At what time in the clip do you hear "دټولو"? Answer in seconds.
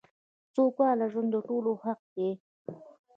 1.33-1.71